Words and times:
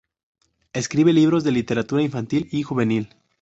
Escribe 0.73 1.13
libros 1.13 1.43
de 1.43 1.51
literatura 1.51 2.01
infantil 2.01 2.47
y 2.51 2.63
juvenil. 2.63 3.13